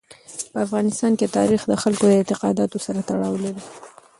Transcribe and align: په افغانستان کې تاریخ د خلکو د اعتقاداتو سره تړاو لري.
په 0.51 0.57
افغانستان 0.65 1.11
کې 1.19 1.33
تاریخ 1.37 1.61
د 1.67 1.73
خلکو 1.83 2.03
د 2.07 2.11
اعتقاداتو 2.19 2.77
سره 2.85 2.99
تړاو 3.09 3.35
لري. 3.43 3.61